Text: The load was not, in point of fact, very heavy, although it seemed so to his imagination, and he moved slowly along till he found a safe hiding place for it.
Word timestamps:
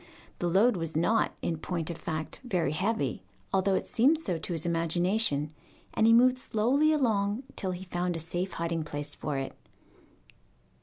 The 0.39 0.47
load 0.49 0.77
was 0.77 0.95
not, 0.95 1.35
in 1.43 1.59
point 1.59 1.91
of 1.91 1.97
fact, 1.99 2.39
very 2.43 2.71
heavy, 2.71 3.21
although 3.53 3.75
it 3.75 3.85
seemed 3.85 4.19
so 4.19 4.39
to 4.39 4.53
his 4.53 4.65
imagination, 4.65 5.53
and 5.93 6.07
he 6.07 6.11
moved 6.11 6.39
slowly 6.39 6.91
along 6.91 7.43
till 7.55 7.69
he 7.69 7.83
found 7.83 8.15
a 8.15 8.19
safe 8.19 8.53
hiding 8.53 8.83
place 8.83 9.13
for 9.13 9.37
it. 9.37 9.53